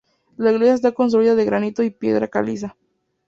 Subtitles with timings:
[0.35, 2.75] La iglesia está construida de granito y piedra caliza.